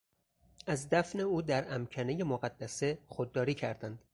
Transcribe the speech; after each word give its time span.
از 0.67 0.89
دفن 0.89 1.19
او 1.19 1.41
در 1.41 1.73
امکنهی 1.75 2.23
مقدسه 2.23 2.97
خودداری 3.07 3.53
کردند. 3.53 3.99